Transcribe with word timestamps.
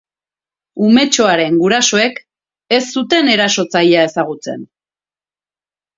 Umetxoaren 0.85 1.59
gurasoek 1.65 2.17
ez 2.79 2.81
zuten 2.97 3.31
erasotzailea 3.37 4.11
ezagutzen. 4.11 4.69